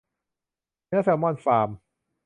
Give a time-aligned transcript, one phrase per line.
[0.87, 1.69] เนื้อแซลมอนฟาร์ม